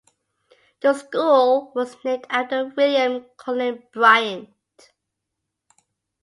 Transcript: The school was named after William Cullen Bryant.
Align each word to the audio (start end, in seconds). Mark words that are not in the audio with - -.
The 0.81 0.93
school 0.95 1.71
was 1.75 1.95
named 2.03 2.25
after 2.31 2.73
William 2.75 3.27
Cullen 3.37 3.83
Bryant. 3.93 4.49